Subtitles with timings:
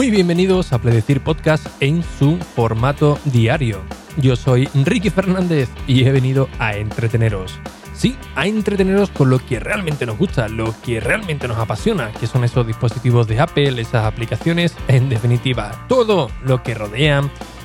[0.00, 3.82] Muy bienvenidos a Predecir Podcast en su formato diario.
[4.16, 7.60] Yo soy Ricky Fernández y he venido a entreteneros.
[7.92, 12.26] Sí, a entreteneros con lo que realmente nos gusta, lo que realmente nos apasiona, que
[12.26, 17.22] son esos dispositivos de Apple, esas aplicaciones, en definitiva, todo lo que rodea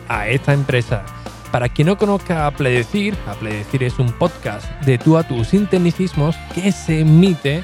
[0.09, 1.05] a esta empresa.
[1.53, 5.45] Para quien no conozca a Pledecir, a Pledecir es un podcast de tú a tú
[5.45, 7.63] sin tecnicismos que se emite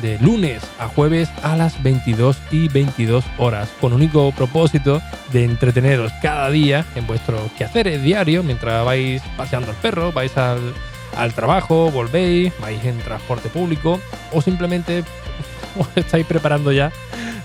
[0.00, 6.12] de lunes a jueves a las 22 y 22 horas, con único propósito de entreteneros
[6.22, 10.74] cada día en vuestros quehaceres diarios mientras vais paseando al perro, vais al,
[11.16, 14.00] al trabajo, volvéis, vais en transporte público
[14.32, 15.04] o simplemente
[15.78, 16.92] os estáis preparando ya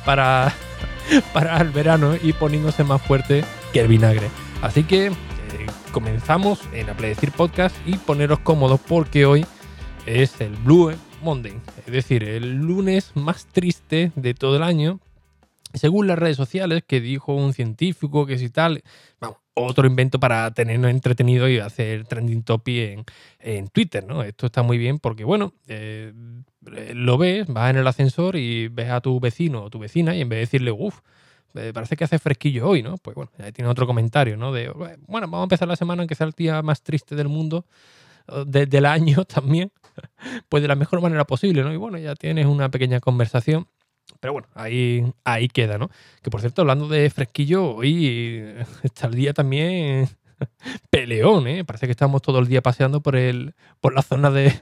[0.06, 0.54] para,
[1.34, 3.44] para el verano y poniéndose más fuerte
[3.74, 4.30] que el vinagre.
[4.62, 5.12] Así que
[5.92, 9.46] comenzamos en Apledecir Podcast y poneros cómodos porque hoy
[10.06, 11.54] es el Blue Monday,
[11.86, 15.00] es decir, el lunes más triste de todo el año.
[15.74, 18.84] Según las redes sociales, que dijo un científico que si tal,
[19.20, 23.06] vamos, otro invento para tenernos entretenido y hacer trending topic
[23.40, 24.24] en, Twitter, ¿no?
[24.24, 26.14] Esto está muy bien porque, bueno, eh,
[26.94, 30.22] lo ves, vas en el ascensor y ves a tu vecino o tu vecina y
[30.22, 31.00] en vez de decirle, uff,
[31.74, 32.98] parece que hace fresquillo hoy, ¿no?
[32.98, 34.52] Pues bueno, ahí tiene otro comentario, ¿no?
[34.52, 37.28] De, bueno, vamos a empezar la semana en que sea el día más triste del
[37.28, 37.66] mundo,
[38.46, 39.72] del año también,
[40.50, 41.74] pues de la mejor manera posible, ¿no?
[41.74, 43.68] Y bueno, ya tienes una pequeña conversación.
[44.20, 45.90] Pero bueno, ahí, ahí queda, ¿no?
[46.22, 48.54] Que por cierto, hablando de fresquillo, hoy
[48.84, 50.10] está el día también
[50.90, 51.66] peleón, ¿eh?
[51.66, 54.62] Parece que estamos todo el día paseando por, el, por la zona de,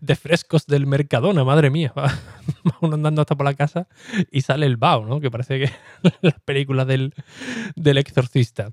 [0.00, 1.92] de frescos del Mercadona, madre mía.
[1.96, 2.12] Va,
[2.80, 3.88] uno andando hasta por la casa
[4.30, 5.20] y sale el Bao, ¿no?
[5.20, 5.70] Que parece que
[6.20, 7.14] la película del,
[7.74, 8.72] del exorcista.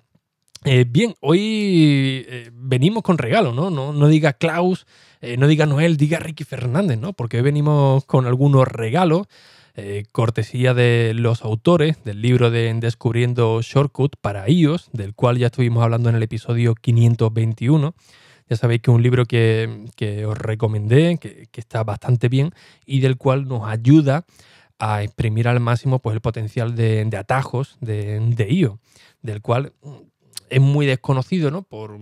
[0.67, 3.69] Eh, bien, hoy eh, venimos con regalo, ¿no?
[3.69, 4.87] No, no diga Klaus,
[5.21, 7.13] eh, no diga Noel, diga Ricky Fernández, ¿no?
[7.13, 9.27] Porque hoy venimos con algunos regalos.
[10.13, 15.83] Cortesía de los autores del libro de Descubriendo Shortcut para iOS, del cual ya estuvimos
[15.83, 17.93] hablando en el episodio 521.
[18.49, 22.51] Ya sabéis que es un libro que, os recomendé, que, está bastante bien
[22.85, 24.23] y del cual nos ayuda
[24.79, 28.79] a exprimir al máximo pues, el potencial de, atajos de, de iOS,
[29.21, 29.73] del cual
[30.49, 31.63] es muy desconocido ¿no?
[31.63, 31.97] por,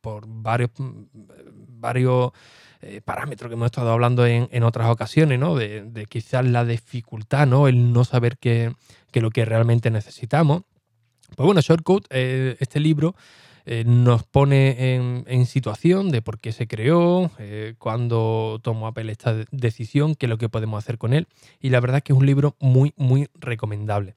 [0.00, 2.32] por varios, varios
[2.82, 5.54] eh, parámetros que hemos estado hablando en, otras ocasiones, ¿no?
[5.54, 7.68] De, quizás la dificultad, ¿no?
[7.68, 8.72] El no saber qué
[9.12, 10.62] es lo que realmente necesitamos.
[11.36, 13.14] Pues bueno, Shortcut, eh, este libro
[13.66, 14.94] eh, nos pone
[15.26, 17.30] en, situación de por qué se creó,
[17.78, 21.28] cuándo tomó Apple esta decisión, qué es lo que podemos hacer con él.
[21.60, 24.16] Y la verdad es que es un libro muy, muy recomendable.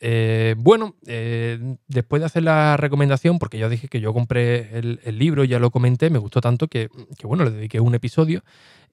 [0.00, 5.18] Eh, bueno, eh, después de hacer la recomendación, porque ya dije que yo compré el,
[5.18, 6.88] libro, ya lo comenté, me gustó tanto que,
[7.22, 8.42] bueno, le dediqué un episodio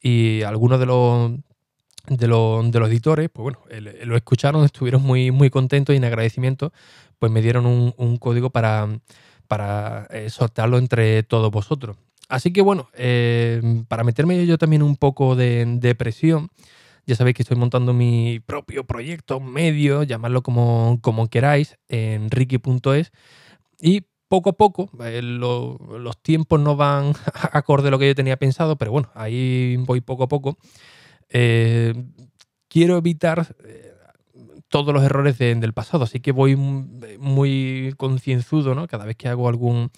[0.01, 1.31] y algunos de los,
[2.07, 3.59] de los, de los editores, pues bueno,
[4.05, 6.71] lo escucharon, estuvieron muy, muy contentos y en agradecimiento,
[7.19, 8.87] pues me dieron un, código para,
[9.47, 11.97] para eh, sortearlo entre todos vosotros.
[12.29, 12.89] Así que bueno,
[13.87, 16.49] para meterme yo también un poco de, de presión,
[17.05, 23.11] ya sabéis que estoy montando mi propio proyecto, medio, llamadlo como, como queráis, en ricky.es.
[23.79, 27.13] Y poco a poco, eh, los tiempos no van
[27.51, 30.57] acorde a lo que yo tenía pensado, pero bueno, ahí voy poco a poco.
[31.29, 31.93] Eh,
[32.67, 33.93] quiero evitar eh,
[34.69, 38.87] todos los errores del pasado, así que voy muy concienzudo ¿no?
[38.87, 39.91] cada vez que hago algún,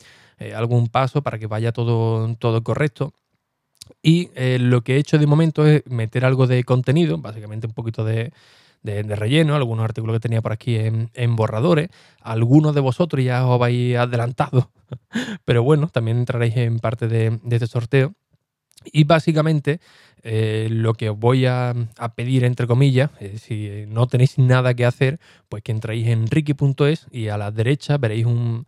[0.54, 3.14] algún paso para que vaya todo, todo correcto.
[4.01, 7.73] Y eh, lo que he hecho de momento es meter algo de contenido, básicamente un
[7.73, 8.31] poquito de,
[8.84, 11.90] relleno, algunos artículos que tenía por aquí en, borradores.
[12.22, 14.72] Algunos de vosotros ya os habéis adelantado,
[15.46, 18.14] pero bueno, también entraréis en parte de, este sorteo.
[18.91, 19.79] Y básicamente
[20.22, 21.73] eh, lo que os voy a,
[22.16, 27.08] pedir, entre comillas, eh, si no tenéis nada que hacer, pues que entréis en ricky.es
[27.11, 28.67] y a la derecha veréis un,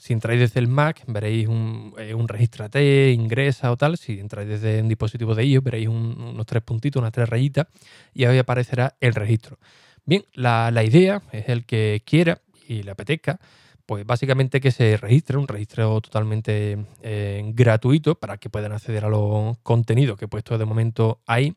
[0.00, 3.96] si entráis desde el Mac, veréis un, eh, un registrate, ingresa o tal.
[3.96, 7.66] Si entráis desde un dispositivo de iOS, veréis unos tres puntitos, unas tres rayitas
[8.14, 9.58] y ahí aparecerá el registro.
[10.04, 13.38] Bien, la, idea es el que quiera y le apetezca,
[13.90, 19.08] pues básicamente que se registre, un registro totalmente eh, gratuito para que puedan acceder a
[19.08, 21.56] los contenidos que he puesto de momento ahí.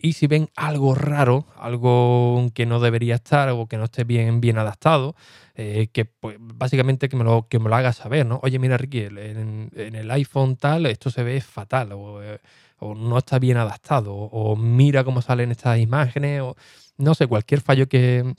[0.00, 4.40] Y si ven algo raro, algo que no debería estar o que no esté bien,
[4.40, 5.16] bien adaptado,
[5.56, 8.38] eh, que pues, básicamente que me, lo, que me lo haga saber, ¿no?
[8.44, 13.56] Oye, mira, Ricky, en, el iPhone tal, esto se ve fatal, o, no está bien
[13.56, 16.54] adaptado, o, mira cómo salen estas imágenes, o
[16.98, 18.36] no sé, cualquier fallo que,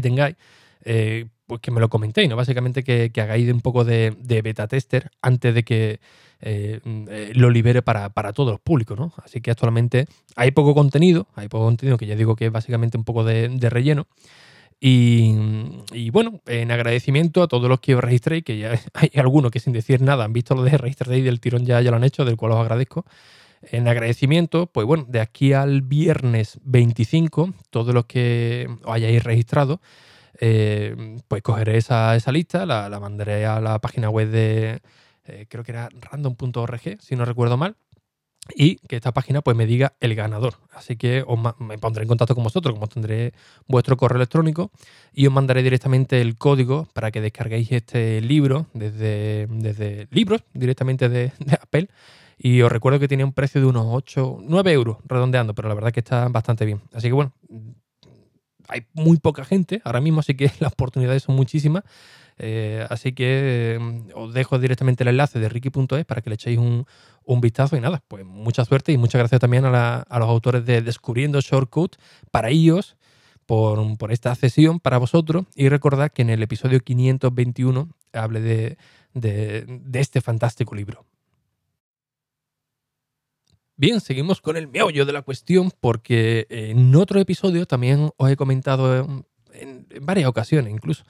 [0.00, 0.36] tengáis.
[0.84, 2.36] Eh, pues que me lo comentéis, ¿no?
[2.36, 4.14] Básicamente que, hagáis un poco de,
[4.44, 5.98] beta tester antes de que
[6.40, 6.80] eh,
[7.34, 9.12] lo libere para, todos los públicos, ¿no?
[9.24, 12.98] Así que actualmente hay poco contenido, hay poco contenido que ya digo que es básicamente
[12.98, 14.06] un poco de, relleno.
[14.78, 19.58] Y, bueno, en agradecimiento a todos los que os registréis, que ya hay algunos que
[19.58, 22.04] sin decir nada han visto lo de Register Day del tirón ya, ya lo han
[22.04, 23.06] hecho, del cual os agradezco.
[23.62, 29.80] En agradecimiento, pues bueno, de aquí al viernes 25, todos los que os hayáis registrado,
[30.40, 34.80] eh, pues cogeré esa, esa lista, la, mandaré a la página web de,
[35.24, 37.76] eh, creo que era random.org, si no recuerdo mal,
[38.54, 40.54] y que esta página pues me diga el ganador.
[40.72, 43.32] Así que os me pondré en contacto con vosotros, como tendré
[43.66, 44.70] vuestro correo electrónico
[45.12, 51.08] y os mandaré directamente el código para que descarguéis este libro desde, desde libros directamente
[51.08, 51.88] de, Apple.
[52.38, 55.74] Y os recuerdo que tiene un precio de unos 8, 9 euros redondeando, pero la
[55.74, 56.80] verdad que está bastante bien.
[56.92, 57.32] Así que bueno,
[58.68, 61.84] hay muy poca gente ahora mismo, así que las oportunidades son muchísimas.
[62.40, 66.58] Eh, así que mm, os dejo directamente el enlace de ricky.es para que le echéis
[66.58, 66.86] un,
[67.40, 71.40] vistazo y nada, pues mucha suerte y muchas gracias también a, los autores de Descubriendo
[71.40, 71.96] Shortcut
[72.30, 72.96] para ellos
[73.44, 78.78] por, esta sesión para vosotros y recordad que en el episodio 521 hable de,
[79.12, 81.04] de este fantástico libro.
[83.80, 88.34] Bien, seguimos con el meollo de la cuestión porque en otro episodio también os he
[88.34, 91.04] comentado en varias ocasiones incluso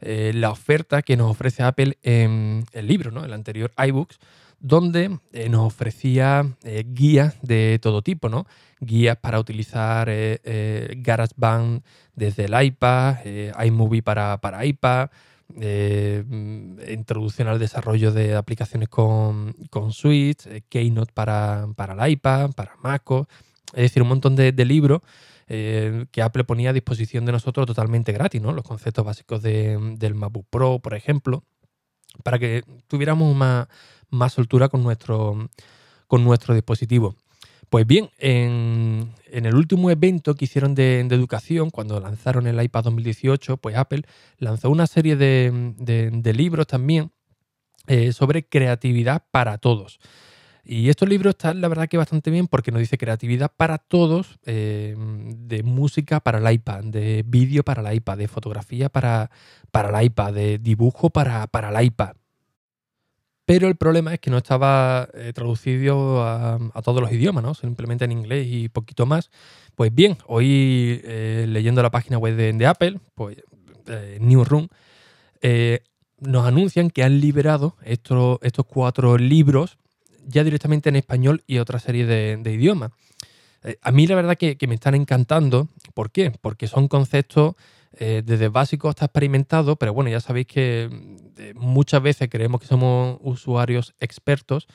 [0.00, 3.24] eh, la oferta que nos ofrece Apple en el libro, ¿no?
[3.24, 4.20] el anterior iBooks,
[4.60, 8.46] donde eh, nos ofrecía eh, guías de todo tipo, ¿no?
[8.78, 10.08] Guías para utilizar
[10.46, 11.82] GarageBand
[12.14, 13.16] desde el iPad,
[13.64, 15.10] iMovie para, para iPad,
[16.88, 23.26] introducción al desarrollo de aplicaciones con, con Switch, Keynote para, para el iPad, para MacOS,
[23.74, 25.00] es decir, un montón de libros
[25.54, 28.52] eh, que Apple ponía a disposición de nosotros totalmente gratis, ¿no?
[28.52, 31.44] Los conceptos básicos del MacBook Pro, por ejemplo,
[32.22, 33.68] para que tuviéramos más,
[34.08, 35.50] más soltura con nuestro,
[36.06, 37.16] con nuestro dispositivo.
[37.68, 39.12] Pues bien, en,
[39.46, 44.02] el último evento que hicieron de, educación, cuando lanzaron el iPad 2018, pues Apple
[44.38, 47.12] lanzó una serie de, libros también
[47.86, 49.98] eh, sobre creatividad para todos.
[50.64, 54.38] Y estos libros están, la verdad, que bastante bien porque nos dice creatividad para todos,
[54.46, 59.30] eh, de música para el iPad, de vídeo para el iPad, de fotografía para,
[59.72, 62.21] para el iPad, de dibujo para, para el iPad.
[63.44, 67.54] Pero el problema es que no estaba eh, traducido a, todos los idiomas, ¿no?
[67.54, 69.30] Simplemente en inglés y poquito más.
[69.74, 73.36] Pues bien, hoy eh, leyendo la página web de, Apple, pues
[74.20, 74.68] Newsroom,
[76.20, 79.78] nos anuncian que han liberado estos, estos cuatro libros
[80.26, 82.92] ya directamente en español y otra serie de, idiomas.
[83.64, 85.68] Eh, a mí la verdad que, me están encantando.
[85.94, 86.32] ¿Por qué?
[86.40, 87.54] Porque son conceptos
[87.98, 92.66] eh, desde básicos hasta experimentados, pero bueno, ya sabéis que mm, muchas veces creemos que
[92.66, 94.66] somos usuarios expertos,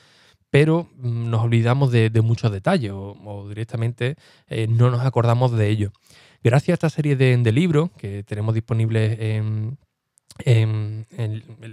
[0.50, 4.16] pero mm, nos olvidamos de, muchos detalles o, directamente
[4.46, 5.92] eh, no nos acordamos de ellos.
[6.44, 11.06] Gracias a esta serie de, libros que tenemos disponibles en,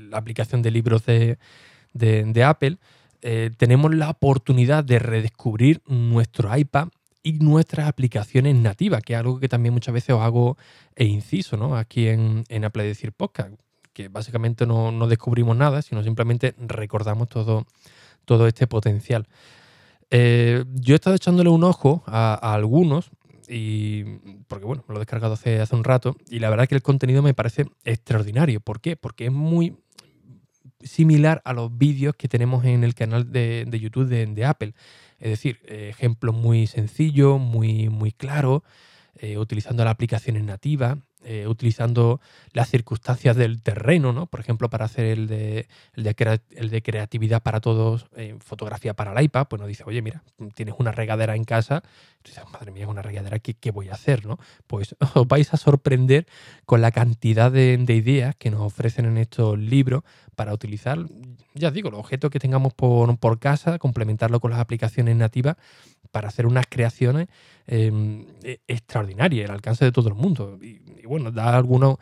[0.09, 1.37] la aplicación de libros de,
[2.43, 2.77] Apple,
[3.21, 6.87] eh, tenemos la oportunidad de redescubrir nuestro iPad
[7.25, 10.59] y nuestras aplicaciones nativas, que es algo que también muchas veces os hago
[10.95, 11.75] e inciso ¿no?
[11.75, 13.55] aquí en, en Apple Decir Podcast,
[13.93, 17.65] que básicamente no, descubrimos nada, sino simplemente recordamos todo,
[18.25, 19.27] todo este potencial.
[20.11, 23.09] Eh, yo he estado echándole un ojo a, algunos,
[23.49, 24.03] y
[24.47, 26.83] porque bueno, me lo he descargado hace, hace un rato, y la verdad que el
[26.83, 28.59] contenido me parece extraordinario.
[28.59, 28.97] ¿Por qué?
[28.97, 29.75] Porque es muy
[30.85, 34.73] similar a los vídeos que tenemos en el canal de, YouTube de, Apple.
[35.19, 38.61] Es decir, eh, ejemplos muy sencillos, muy, muy claros,
[39.19, 42.21] eh, utilizando las aplicaciones nativas, eh, utilizando
[42.53, 44.27] las circunstancias del terreno, ¿no?
[44.27, 46.03] Por ejemplo, para hacer el de, el
[46.69, 48.07] de, creatividad para todos,
[48.39, 51.83] fotografía para el iPad, pues nos dice, oye, mira, tienes una regadera en casa,
[52.23, 54.25] dices, madre mía, una regadera, ¿qué, ¿qué, voy a hacer?
[54.25, 54.37] ¿no?
[54.67, 56.27] Pues os vais a sorprender
[56.65, 60.03] con la cantidad de, de ideas que nos ofrecen en estos libros
[60.35, 60.99] para utilizar,
[61.53, 65.55] ya digo, los objetos que tengamos por, por, casa, complementarlo con las aplicaciones nativas
[66.11, 67.27] para hacer unas creaciones
[67.67, 70.59] em, e, extraordinarias, al alcance de todo el mundo.
[71.05, 71.97] Bueno, da algunos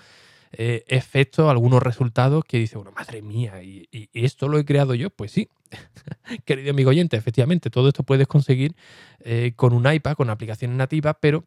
[0.56, 5.10] eh, efectos, algunos resultados que dice, bueno, madre mía, ¿y, esto lo he creado yo?
[5.10, 5.50] Pues sí,
[6.46, 8.76] querido amigo oyente, efectivamente, todo esto puedes conseguir
[9.22, 11.46] eh, con un iPad, con aplicaciones nativas, pero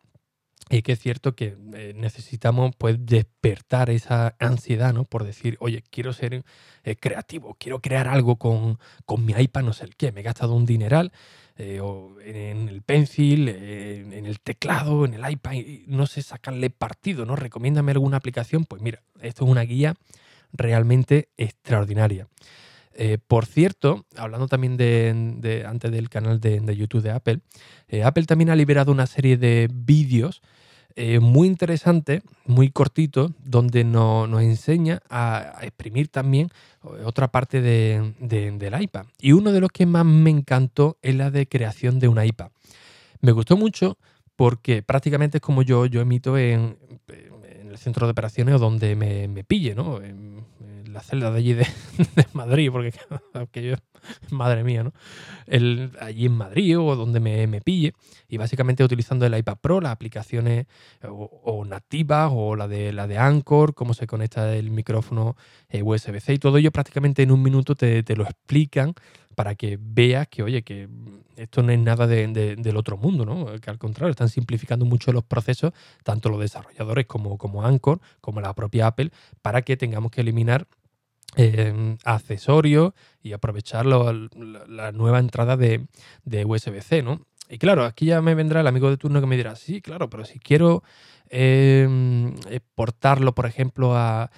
[0.69, 5.05] y que es cierto que eh, necesitamos pues despertar esa ansiedad, ¿no?
[5.05, 6.43] Por decir, oye, quiero ser
[6.99, 8.79] creativo, quiero crear algo con,
[9.19, 11.13] mi iPad, no sé el qué, me he gastado un dineral,
[11.59, 15.55] eh, o en el pencil, en el teclado, en el iPad,
[15.87, 17.37] no sé sacarle partido, ¿no?
[17.37, 19.95] Recomiéndame alguna aplicación, pues mira, esto es una guía
[20.53, 22.29] realmente extraordinaria.
[23.27, 27.41] por cierto, hablando también de, antes del canal de, de, YouTube de Apple,
[28.05, 30.43] Apple también ha liberado una serie de vídeos
[30.99, 36.49] eh, muy interesante, muy cortito, donde nos enseña a, exprimir también
[37.05, 39.05] otra parte de, del iPad.
[39.21, 42.49] Y uno de los que más me encantó es la de creación de una iPad.
[43.21, 43.99] Me gustó mucho
[44.37, 46.79] porque prácticamente es como yo, yo emito en,
[47.77, 50.03] centro de operaciones o donde me, pille, ¿no?
[50.03, 50.45] En,
[50.87, 51.67] la celda de allí de,
[52.33, 53.75] Madrid, porque yo,
[54.31, 54.93] madre mía, ¿no?
[55.47, 57.93] El, allí en Madrid o donde me, pille,
[58.29, 60.67] y básicamente utilizando el iPad Pro, las aplicaciones
[61.03, 65.37] o, nativas o la de, la de Anchor, cómo se conecta el micrófono
[65.69, 68.95] eh, USB-C y todo ello prácticamente en un minuto te lo explican
[69.37, 70.89] para que veas que, oye, que
[71.37, 73.61] esto no es nada del otro mundo, ¿no?
[73.61, 78.41] Que al contrario, están simplificando mucho los procesos, tanto los desarrolladores como, como Anchor, como
[78.41, 79.13] la propia Apple,
[79.43, 80.67] para que tengamos que eliminar
[81.37, 85.87] eh, accesorios y aprovechar la, nueva entrada de,
[86.25, 87.21] de USB-C, ¿no?
[87.49, 90.11] Y claro, aquí ya me vendrá el amigo de turno que me dirá, sí, claro,
[90.11, 90.83] pero si quiero
[91.29, 94.31] Em, exportarlo, por ejemplo, a,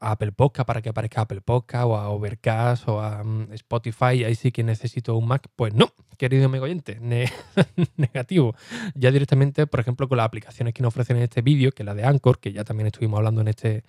[0.00, 4.34] Apple Podcast para que aparezca Apple Podcast o a Overcast o a mm, Spotify, ahí
[4.34, 5.48] sí que necesito un Mac.
[5.54, 6.98] Pues no, querido amigo oyente,
[7.96, 8.54] negativo.
[8.94, 11.86] Ya directamente, por ejemplo, con las aplicaciones que nos ofrecen en este vídeo, que es
[11.86, 13.84] la de Anchor, que ya también estuvimos hablando en este,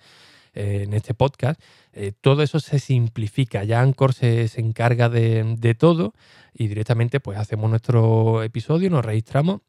[0.58, 1.60] en este podcast,
[1.92, 3.64] eh, todo eso se simplifica.
[3.64, 6.14] Ya Anchor se, se encarga de, de, todo
[6.52, 9.60] y directamente pues hacemos nuestro episodio, nos registramos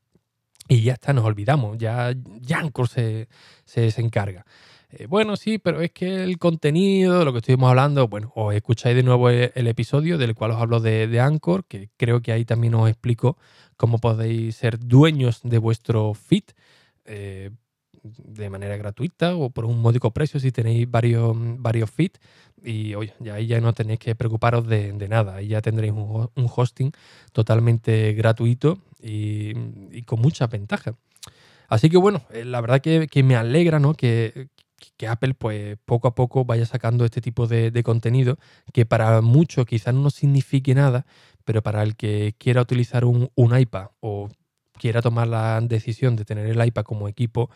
[0.68, 2.14] y ya está, nos olvidamos, ya,
[2.56, 3.28] Anchor se,
[3.66, 4.46] se, encarga.
[4.92, 8.96] Eh, bueno, sí, pero es que el contenido, lo que estuvimos hablando, bueno, os escucháis
[8.96, 12.46] de nuevo el, episodio del cual os hablo de, de, Anchor, que creo que ahí
[12.46, 13.38] también os explico
[13.78, 16.44] cómo podéis ser dueños de vuestro feed.
[17.06, 17.52] Eh,
[18.04, 22.20] de manera gratuita o por un módico precio si tenéis varios, varios feeds
[22.64, 26.50] y oye, ya ahí ya no tenéis que preocuparos de, nada, ahí ya tendréis un,
[26.54, 26.92] hosting
[27.32, 29.54] totalmente gratuito y,
[30.04, 30.96] con muchas ventajas.
[31.68, 33.94] Así que bueno, eh, la verdad que, me alegra ¿no?
[33.94, 34.50] que,
[35.08, 38.38] Apple pues poco a poco vaya sacando este tipo de, contenido
[38.74, 41.06] que para muchos quizás no signifique nada,
[41.46, 44.30] pero para el que quiera utilizar un, un iPad o
[44.80, 47.50] quiera tomar la decisión de tener el iPad como equipo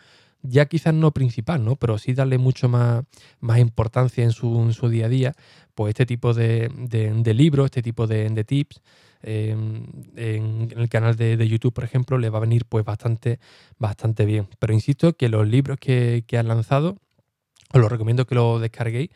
[0.44, 1.76] ya quizás no principal, ¿no?
[1.76, 3.04] Pero sí darle mucho más,
[3.40, 5.34] más importancia en su, su, día a día,
[5.74, 8.82] pues este tipo de, de, libros, este tipo de, tips,
[9.22, 9.86] em,
[10.16, 13.40] en, el canal de, YouTube, por ejemplo, le va a venir pues bastante,
[13.78, 14.48] bastante bien.
[14.58, 16.98] Pero insisto que los libros que, que han lanzado,
[17.72, 19.10] os los recomiendo que los descarguéis,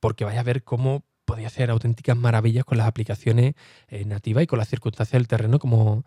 [0.00, 3.54] porque vais a ver cómo podéis hacer auténticas maravillas con las aplicaciones
[3.88, 6.04] eh, nativas y con las circunstancias del terreno, como,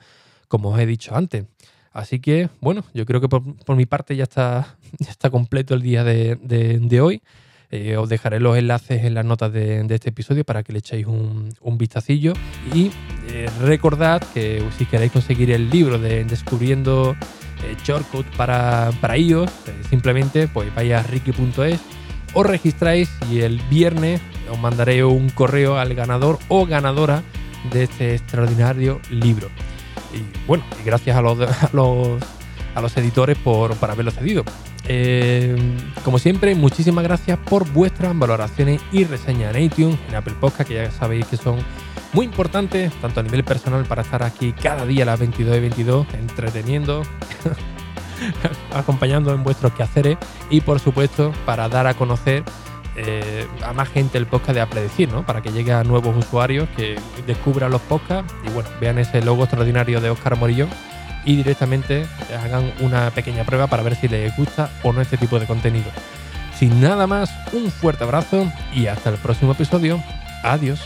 [0.47, 1.45] como os he dicho antes.
[1.91, 5.81] Así que, bueno, yo creo que por, mi parte ya está, ya está completo el
[5.81, 7.21] día de, hoy.
[7.71, 11.05] Eh, os dejaré los enlaces en las notas de, este episodio para que le echéis
[11.05, 12.33] un, vistacillo.
[12.73, 12.91] Y
[13.29, 17.15] eh, recordad que si queréis conseguir el libro de Descubriendo
[17.63, 19.51] eh, Shortcut para, para iOS,
[19.89, 21.79] simplemente pues vais a ricky.es,
[22.33, 27.23] os registráis y el viernes os mandaré un correo al ganador o ganadora
[27.71, 29.49] de este extraordinario libro.
[30.13, 32.21] Y bueno, y gracias a los, a los,
[32.75, 34.43] a los editores por, haberlo cedido.
[34.85, 35.55] Eh,
[36.03, 40.75] como siempre, muchísimas gracias por vuestras valoraciones y reseñas en iTunes, en Apple Podcast, que
[40.75, 41.57] ya sabéis que son
[42.13, 45.59] muy importantes, tanto a nivel personal para estar aquí cada día a las 22 y
[45.59, 47.03] 22, entreteniendo,
[48.73, 50.17] acompañando en vuestros quehaceres
[50.49, 52.43] y por supuesto para dar a conocer
[53.01, 55.25] eh, a más gente el podcast de Apredecir, ¿no?
[55.25, 59.43] Para que llegue a nuevos usuarios que descubran los podcasts y bueno, vean ese logo
[59.43, 60.69] extraordinario de Oscar Morillón
[61.25, 62.05] y directamente
[62.43, 65.89] hagan una pequeña prueba para ver si les gusta o no este tipo de contenido.
[66.57, 70.03] Sin nada más, un fuerte abrazo y hasta el próximo episodio.
[70.43, 70.81] Adiós.